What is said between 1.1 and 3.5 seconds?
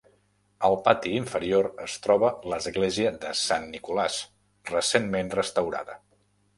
inferior es troba l'església de